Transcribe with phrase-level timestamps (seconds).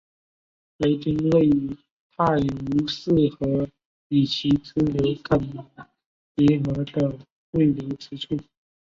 [0.79, 1.77] 雷丁位于
[2.17, 3.69] 泰晤士河
[4.07, 5.59] 与其支流肯尼
[6.35, 7.19] 迪河的
[7.51, 8.35] 汇流之处。